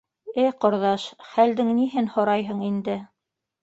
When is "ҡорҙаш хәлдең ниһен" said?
0.65-2.13